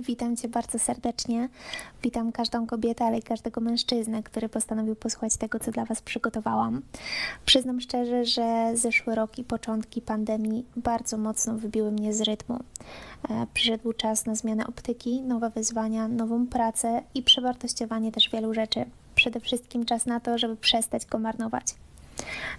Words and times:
Witam 0.00 0.36
Cię 0.36 0.48
bardzo 0.48 0.78
serdecznie. 0.78 1.48
Witam 2.02 2.32
każdą 2.32 2.66
kobietę, 2.66 3.04
ale 3.04 3.18
i 3.18 3.22
każdego 3.22 3.60
mężczyznę, 3.60 4.22
który 4.22 4.48
postanowił 4.48 4.96
posłuchać 4.96 5.36
tego, 5.36 5.58
co 5.58 5.70
dla 5.70 5.84
Was 5.84 6.02
przygotowałam. 6.02 6.82
Przyznam 7.44 7.80
szczerze, 7.80 8.24
że 8.24 8.70
zeszły 8.74 9.14
rok 9.14 9.38
i 9.38 9.44
początki 9.44 10.02
pandemii 10.02 10.64
bardzo 10.76 11.16
mocno 11.16 11.54
wybiły 11.54 11.92
mnie 11.92 12.14
z 12.14 12.20
rytmu. 12.20 12.60
E, 13.30 13.46
przyszedł 13.54 13.92
czas 13.92 14.26
na 14.26 14.34
zmianę 14.34 14.66
optyki, 14.66 15.22
nowe 15.22 15.50
wyzwania, 15.50 16.08
nową 16.08 16.46
pracę 16.46 17.02
i 17.14 17.22
przewartościowanie 17.22 18.12
też 18.12 18.30
wielu 18.30 18.54
rzeczy. 18.54 18.84
Przede 19.14 19.40
wszystkim 19.40 19.84
czas 19.84 20.06
na 20.06 20.20
to, 20.20 20.38
żeby 20.38 20.56
przestać 20.56 21.06
go 21.06 21.18
marnować. 21.18 21.74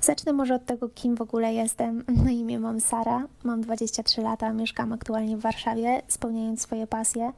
Zacznę 0.01 0.33
może 0.33 0.55
od 0.55 0.65
tego, 0.65 0.89
kim 0.89 1.15
w 1.15 1.21
ogóle 1.21 1.53
jestem. 1.53 2.03
Na 2.25 2.31
imię 2.31 2.59
mam 2.59 2.81
Sara, 2.81 3.27
mam 3.43 3.61
23 3.61 4.21
lata, 4.21 4.53
mieszkam 4.53 4.93
aktualnie 4.93 5.37
w 5.37 5.41
Warszawie, 5.41 6.01
spełniając 6.07 6.61
swoje 6.61 6.87
pasje. 6.87 7.31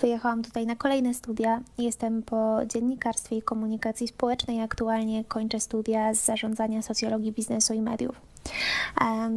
Wyjechałam 0.00 0.42
tutaj 0.42 0.66
na 0.66 0.76
kolejne 0.76 1.14
studia. 1.14 1.60
Jestem 1.78 2.22
po 2.22 2.58
dziennikarstwie 2.66 3.36
i 3.36 3.42
komunikacji 3.42 4.08
społecznej. 4.08 4.60
Aktualnie 4.60 5.24
kończę 5.24 5.60
studia 5.60 6.14
z 6.14 6.24
zarządzania 6.24 6.82
socjologii 6.82 7.32
biznesu 7.32 7.74
i 7.74 7.80
mediów. 7.80 8.20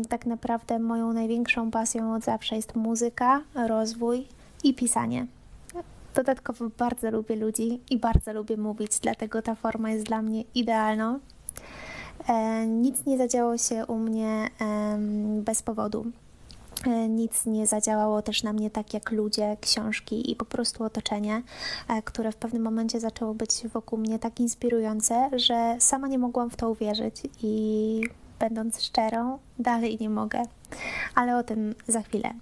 Tak 0.10 0.26
naprawdę 0.26 0.80
moją 0.80 1.14
największą 1.14 1.72
pasją 1.72 2.16
od 2.16 2.24
zawsze 2.24 2.56
jest 2.56 2.76
muzyka, 2.76 3.42
rozwój 3.68 4.28
i 4.64 4.74
pisanie. 4.74 5.28
Dodatkowo 6.16 6.70
bardzo 6.78 7.12
lubię 7.12 7.36
ludzi 7.36 7.80
i 7.90 7.98
bardzo 7.98 8.34
lubię 8.34 8.58
mówić, 8.58 9.00
dlatego 9.00 9.42
ta 9.42 9.56
forma 9.56 9.92
jest 9.92 10.06
dla 10.06 10.22
mnie 10.22 10.44
idealna. 10.56 11.20
E, 12.32 12.68
nic 12.68 13.06
nie 13.06 13.18
zadziało 13.18 13.58
się 13.58 13.86
u 13.86 13.96
mnie 13.96 14.50
bez 15.42 15.62
powodu. 15.64 16.06
E, 16.88 17.10
nic 17.10 17.46
nie 17.46 17.68
zadziałało 17.68 18.22
też 18.22 18.44
na 18.44 18.54
mnie 18.54 18.70
tak 18.70 18.94
jak 18.94 19.12
ludzie, 19.12 19.58
książki 19.62 20.32
i 20.32 20.36
po 20.36 20.46
prostu 20.46 20.84
otoczenie, 20.84 21.42
e, 21.88 22.02
które 22.02 22.32
w 22.32 22.36
pewnym 22.36 22.64
momencie 22.64 23.00
zaczęło 23.00 23.34
być 23.34 23.68
wokół 23.74 24.00
mnie 24.00 24.20
tak 24.20 24.40
inspirujące, 24.40 25.30
że 25.36 25.76
sama 25.80 26.08
nie 26.08 26.18
mogłam 26.18 26.50
w 26.50 26.56
to 26.56 26.70
uwierzyć 26.70 27.16
i 27.44 28.02
będąc 28.40 28.82
szczerą, 28.82 29.40
dalej 29.60 29.98
nie 30.02 30.10
mogę, 30.10 30.44
ale 31.16 31.38
o 31.38 31.44
tym 31.44 31.76
za 31.88 32.02
chwilę. 32.02 32.34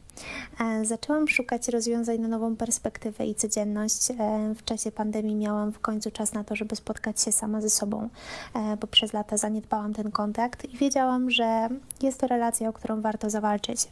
E, 0.59 0.85
zaczęłam 0.85 1.27
szukać 1.27 1.67
rozwiązań 1.67 2.19
na 2.19 2.27
nową 2.27 2.55
perspektywę 2.55 3.25
i 3.25 3.35
codzienność. 3.35 4.11
E, 4.11 4.15
w 4.55 4.63
czasie 4.63 4.91
pandemii 4.91 5.35
miałam 5.35 5.71
w 5.71 5.79
końcu 5.79 6.11
czas 6.11 6.33
na 6.33 6.43
to, 6.43 6.55
żeby 6.55 6.75
spotkać 6.75 7.21
się 7.21 7.31
sama 7.31 7.61
ze 7.61 7.69
sobą, 7.69 8.09
e, 8.55 8.77
bo 8.77 8.87
przez 8.87 9.13
lata 9.13 9.37
zaniedbałam 9.37 9.93
ten 9.93 10.11
kontakt 10.11 10.65
i 10.65 10.77
wiedziałam, 10.77 11.31
że 11.31 11.69
jest 12.01 12.19
to 12.19 12.27
relacja, 12.27 12.69
o 12.69 12.73
którą 12.73 13.01
warto 13.01 13.29
zawalczyć. 13.29 13.87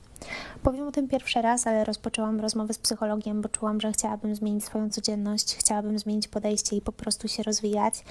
Powiem 0.64 0.88
o 0.88 0.92
tym 0.92 1.08
pierwszy 1.08 1.42
raz, 1.42 1.68
ale 1.68 1.84
rozpoczęłam 1.84 2.40
rozmowę 2.40 2.74
z 2.74 2.78
psychologiem, 2.78 3.42
bo 3.42 3.50
czułam, 3.50 3.82
że 3.82 3.92
chciałabym 3.92 4.36
zmienić 4.36 4.66
swoją 4.66 4.90
codzienność, 4.90 5.56
chciałabym 5.56 6.00
zmienić 6.00 6.28
podejście 6.28 6.76
i 6.76 6.82
po 6.82 6.92
prostu 6.92 7.28
się 7.28 7.44
rozwijać. 7.44 8.04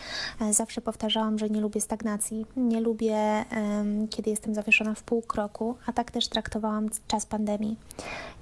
Zawsze 0.51 0.81
powtarzałam, 0.81 1.39
że 1.39 1.51
nie 1.51 1.61
lubię 1.61 1.81
stagnacji, 1.81 2.47
nie 2.57 2.81
lubię, 2.81 3.45
kiedy 4.11 4.31
jestem 4.31 4.55
zawieszona 4.55 4.95
w 4.95 5.03
pół 5.03 5.23
kroku, 5.23 5.77
a 5.87 5.93
tak 5.93 6.11
też 6.11 6.29
traktowałam 6.29 6.89
czas 7.09 7.27
pandemii. 7.27 7.77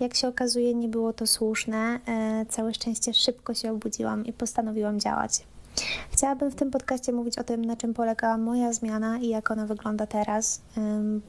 Jak 0.01 0.15
się 0.15 0.29
okazuje, 0.29 0.75
nie 0.75 0.89
było 0.89 1.13
to 1.13 1.27
słuszne. 1.27 1.99
E, 2.07 2.47
całe 2.49 2.75
szczęście 2.75 3.15
szybko 3.15 3.55
się 3.55 3.73
obudziłam 3.73 4.27
i 4.27 4.33
postanowiłam 4.33 5.01
działać. 5.01 5.45
Chciałabym 6.11 6.51
w 6.51 6.55
tym 6.55 6.71
podcaście 6.71 7.13
mówić 7.13 7.39
o 7.39 7.45
tym, 7.45 7.65
na 7.65 7.77
czym 7.77 7.95
polega 7.95 8.39
moja 8.39 8.73
zmiana 8.73 9.19
i 9.19 9.29
jak 9.29 9.51
ona 9.51 9.67
wygląda 9.67 10.07
teraz, 10.07 10.61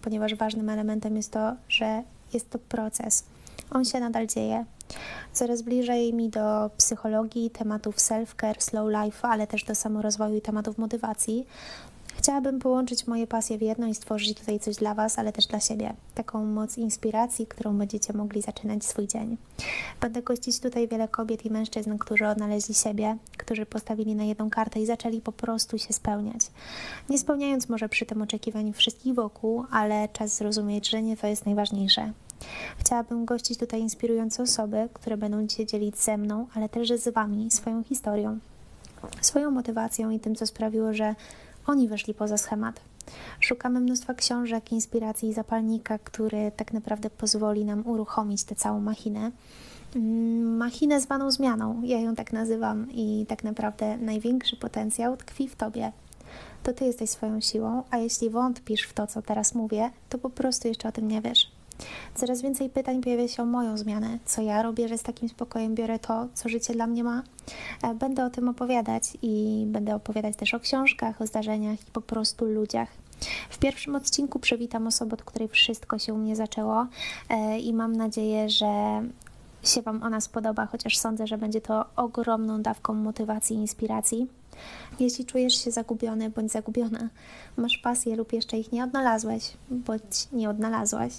ponieważ 0.01 0.35
ważnym 0.35 0.69
elementem 0.69 1.15
jest 1.15 1.31
to, 1.31 1.53
że 1.69 2.03
jest 2.33 2.49
to 2.49 2.59
proces. 2.59 3.23
On 3.71 3.85
się 3.85 3.99
nadal 3.99 4.27
dzieje. 4.27 4.65
Coraz 5.33 5.61
bliżej 5.61 6.13
mi 6.13 6.29
do 6.29 6.69
psychologii, 6.77 7.49
tematów 7.49 7.95
self-care, 7.95 8.61
slow 8.61 8.89
life, 9.03 9.27
ale 9.27 9.47
też 9.47 9.63
do 9.63 9.75
samorozwoju 9.75 10.35
i 10.35 10.41
tematów 10.41 10.77
motywacji. 10.77 11.47
Chciałabym 12.17 12.59
połączyć 12.59 13.07
moje 13.07 13.27
pasje 13.27 13.57
w 13.57 13.61
jedno 13.61 13.87
i 13.87 13.95
stworzyć 13.95 14.39
tutaj 14.39 14.59
coś 14.59 14.75
dla 14.75 14.93
Was, 14.93 15.19
ale 15.19 15.33
też 15.33 15.47
dla 15.47 15.59
siebie. 15.59 15.93
Taką 16.15 16.45
moc 16.45 16.77
inspiracji, 16.77 17.47
którą 17.47 17.77
będziecie 17.77 18.13
mogli 18.13 18.41
zaczynać 18.41 18.85
swój 18.85 19.07
dzień. 19.07 19.37
Będę 20.01 20.21
gościć 20.21 20.59
tutaj 20.59 20.87
wiele 20.87 21.07
kobiet 21.07 21.45
i 21.45 21.49
mężczyzn, 21.49 21.97
którzy 21.97 22.27
odnaleźli 22.27 22.75
siebie, 22.75 23.17
którzy 23.37 23.65
postawili 23.65 24.15
na 24.15 24.23
jedną 24.23 24.49
kartę 24.49 24.79
i 24.79 24.85
zaczęli 24.85 25.21
po 25.21 25.31
prostu 25.31 25.77
się 25.77 25.93
spełniać. 25.93 26.41
Nie 27.09 27.17
spełniając 27.17 27.69
może 27.69 27.89
przy 27.89 28.05
tym 28.05 28.21
oczekiwań 28.21 28.73
wszystkich 28.73 29.15
wokół, 29.15 29.65
ale 29.71 30.09
czas 30.13 30.35
zrozumieć, 30.35 30.89
że 30.89 31.01
nie 31.01 31.17
to 31.17 31.27
jest 31.27 31.45
najważniejsze. 31.45 32.11
Chciałabym 32.77 33.25
gościć 33.25 33.59
tutaj 33.59 33.81
inspirujące 33.81 34.43
osoby, 34.43 34.89
które 34.93 35.17
będą 35.17 35.47
się 35.47 35.65
dzielić 35.65 35.97
ze 35.97 36.17
mną, 36.17 36.47
ale 36.53 36.69
też 36.69 36.89
z 36.89 37.13
Wami 37.13 37.51
swoją 37.51 37.83
historią, 37.83 38.39
swoją 39.21 39.51
motywacją 39.51 40.09
i 40.09 40.19
tym, 40.19 40.35
co 40.35 40.47
sprawiło, 40.47 40.93
że 40.93 41.15
oni 41.67 41.87
weszli 41.87 42.13
poza 42.13 42.37
schemat. 42.37 42.81
Szukamy 43.39 43.79
mnóstwa 43.79 44.13
książek, 44.13 44.71
inspiracji 44.71 45.29
i 45.29 45.33
zapalnika, 45.33 45.99
który 45.99 46.51
tak 46.55 46.73
naprawdę 46.73 47.09
pozwoli 47.09 47.65
nam 47.65 47.87
uruchomić 47.87 48.43
tę 48.43 48.55
całą 48.55 48.81
machinę. 48.81 49.31
Mm, 49.95 50.57
machinę 50.57 51.01
zwaną 51.01 51.31
zmianą, 51.31 51.81
ja 51.83 51.99
ją 51.99 52.15
tak 52.15 52.33
nazywam, 52.33 52.87
i 52.91 53.25
tak 53.27 53.43
naprawdę 53.43 53.97
największy 53.97 54.55
potencjał 54.55 55.17
tkwi 55.17 55.47
w 55.47 55.55
tobie. 55.55 55.91
To 56.63 56.73
ty 56.73 56.85
jesteś 56.85 57.09
swoją 57.09 57.41
siłą, 57.41 57.83
a 57.91 57.97
jeśli 57.97 58.29
wątpisz 58.29 58.81
w 58.81 58.93
to, 58.93 59.07
co 59.07 59.21
teraz 59.21 59.55
mówię, 59.55 59.91
to 60.09 60.17
po 60.17 60.29
prostu 60.29 60.67
jeszcze 60.67 60.89
o 60.89 60.91
tym 60.91 61.07
nie 61.07 61.21
wiesz. 61.21 61.54
Coraz 62.15 62.41
więcej 62.41 62.69
pytań 62.69 63.01
pojawia 63.01 63.27
się 63.27 63.43
o 63.43 63.45
moją 63.45 63.77
zmianę. 63.77 64.19
Co 64.25 64.41
ja 64.41 64.63
robię, 64.63 64.87
że 64.87 64.97
z 64.97 65.03
takim 65.03 65.29
spokojem 65.29 65.75
biorę 65.75 65.99
to, 65.99 66.27
co 66.33 66.49
życie 66.49 66.73
dla 66.73 66.87
mnie 66.87 67.03
ma? 67.03 67.23
E, 67.83 67.95
będę 67.95 68.25
o 68.25 68.29
tym 68.29 68.49
opowiadać 68.49 69.03
i 69.21 69.63
będę 69.67 69.95
opowiadać 69.95 70.35
też 70.35 70.53
o 70.53 70.59
książkach, 70.59 71.21
o 71.21 71.27
zdarzeniach 71.27 71.81
i 71.81 71.91
po 71.91 72.01
prostu 72.01 72.45
ludziach. 72.45 72.89
W 73.49 73.57
pierwszym 73.57 73.95
odcinku 73.95 74.39
przywitam 74.39 74.87
osobę, 74.87 75.13
od 75.13 75.23
której 75.23 75.47
wszystko 75.47 75.99
się 75.99 76.13
u 76.13 76.17
mnie 76.17 76.35
zaczęło 76.35 76.87
e, 77.29 77.59
i 77.59 77.73
mam 77.73 77.95
nadzieję, 77.95 78.49
że 78.49 79.01
się 79.63 79.81
Wam 79.81 80.03
ona 80.03 80.21
spodoba, 80.21 80.65
chociaż 80.65 80.97
sądzę, 80.97 81.27
że 81.27 81.37
będzie 81.37 81.61
to 81.61 81.85
ogromną 81.95 82.61
dawką 82.61 82.93
motywacji 82.93 83.55
i 83.55 83.59
inspiracji. 83.59 84.27
Jeśli 84.99 85.25
czujesz 85.25 85.63
się 85.63 85.71
zagubiony 85.71 86.29
bądź 86.29 86.51
zagubiona, 86.51 87.09
masz 87.57 87.77
pasję 87.77 88.15
lub 88.15 88.33
jeszcze 88.33 88.57
ich 88.57 88.71
nie 88.71 88.83
odnalazłeś 88.83 89.53
bądź 89.69 90.31
nie 90.31 90.49
odnalazłaś, 90.49 91.13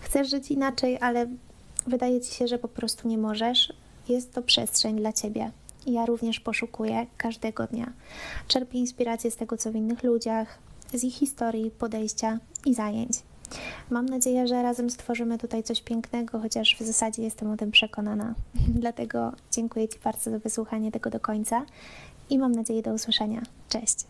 chcesz 0.00 0.30
żyć 0.30 0.50
inaczej, 0.50 0.98
ale 1.00 1.26
wydaje 1.86 2.20
ci 2.20 2.34
się, 2.34 2.48
że 2.48 2.58
po 2.58 2.68
prostu 2.68 3.08
nie 3.08 3.18
możesz, 3.18 3.72
jest 4.08 4.32
to 4.32 4.42
przestrzeń 4.42 4.96
dla 4.96 5.12
ciebie. 5.12 5.50
Ja 5.86 6.06
również 6.06 6.40
poszukuję 6.40 7.06
każdego 7.16 7.66
dnia. 7.66 7.92
Czerpię 8.48 8.78
inspirację 8.78 9.30
z 9.30 9.36
tego, 9.36 9.56
co 9.56 9.72
w 9.72 9.74
innych 9.74 10.02
ludziach, 10.02 10.58
z 10.94 11.04
ich 11.04 11.14
historii, 11.14 11.70
podejścia 11.70 12.38
i 12.66 12.74
zajęć. 12.74 13.12
Mam 13.90 14.06
nadzieję, 14.06 14.48
że 14.48 14.62
razem 14.62 14.90
stworzymy 14.90 15.38
tutaj 15.38 15.62
coś 15.62 15.82
pięknego, 15.82 16.40
chociaż 16.40 16.76
w 16.80 16.86
zasadzie 16.86 17.22
jestem 17.22 17.50
o 17.50 17.56
tym 17.56 17.70
przekonana. 17.70 18.34
Dlatego 18.82 19.32
dziękuję 19.50 19.88
Ci 19.88 19.98
bardzo 20.04 20.30
za 20.30 20.38
wysłuchanie 20.38 20.92
tego 20.92 21.10
do 21.10 21.20
końca 21.20 21.64
i 22.30 22.38
mam 22.38 22.52
nadzieję 22.52 22.82
do 22.82 22.92
usłyszenia. 22.92 23.42
Cześć! 23.68 24.06